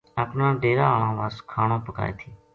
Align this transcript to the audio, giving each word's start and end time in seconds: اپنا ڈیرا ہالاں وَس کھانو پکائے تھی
اپنا 0.23 0.45
ڈیرا 0.61 0.85
ہالاں 0.91 1.13
وَس 1.19 1.35
کھانو 1.51 1.77
پکائے 1.85 2.13
تھی 2.19 2.29